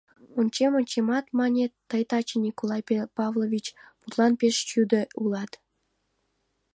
—Ончем-ончемат,— 0.39 1.25
мане,— 1.39 1.65
тый 1.89 2.03
таче, 2.09 2.35
Николай 2.45 2.81
Павлович, 3.17 3.65
мутлан 3.99 4.33
пеш 4.39 4.55
чӱдӧ 4.69 5.01
улат. 5.21 5.51